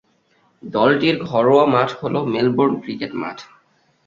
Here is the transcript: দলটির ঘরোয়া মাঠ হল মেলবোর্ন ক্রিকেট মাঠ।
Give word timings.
দলটির 0.63 1.15
ঘরোয়া 1.23 1.65
মাঠ 1.65 1.89
হল 1.99 2.15
মেলবোর্ন 2.25 2.73
ক্রিকেট 2.83 3.11
মাঠ। 3.15 3.37